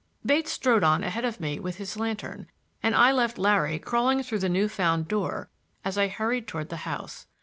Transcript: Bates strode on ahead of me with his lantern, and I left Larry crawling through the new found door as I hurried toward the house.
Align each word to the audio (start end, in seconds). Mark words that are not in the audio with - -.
Bates 0.25 0.51
strode 0.51 0.83
on 0.83 1.03
ahead 1.03 1.25
of 1.25 1.39
me 1.39 1.59
with 1.59 1.75
his 1.77 1.95
lantern, 1.95 2.47
and 2.81 2.95
I 2.95 3.11
left 3.11 3.37
Larry 3.37 3.77
crawling 3.77 4.23
through 4.23 4.39
the 4.39 4.49
new 4.49 4.67
found 4.67 5.07
door 5.07 5.47
as 5.85 5.95
I 5.95 6.07
hurried 6.07 6.47
toward 6.47 6.69
the 6.69 6.77
house. 6.89 7.27